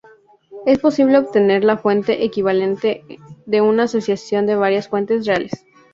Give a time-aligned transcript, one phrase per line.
[0.65, 3.03] Es posible obtener la fuente equivalente
[3.45, 5.51] de una asociación de varias fuentes reales.